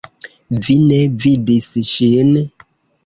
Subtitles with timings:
[0.67, 2.33] Vi ne vidis ŝin?